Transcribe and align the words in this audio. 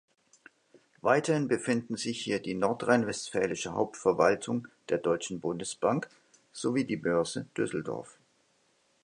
Weiterhin 1.01 1.47
befinden 1.47 1.95
sich 1.95 2.23
hier 2.23 2.39
die 2.41 2.55
nordrhein-westfälische 2.55 3.73
Hauptverwaltung 3.73 4.67
der 4.89 4.97
Deutschen 4.97 5.39
Bundesbank 5.39 6.09
sowie 6.51 6.85
die 6.85 6.97
Börse 6.97 7.45
Düsseldorf. 7.55 8.17